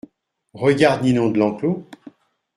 Regarde 0.55 1.03
Ninon 1.03 1.29
de 1.29 1.37
Lenclos! 1.37 1.83